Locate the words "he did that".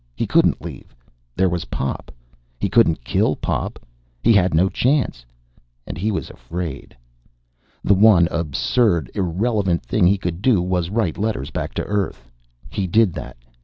12.71-13.37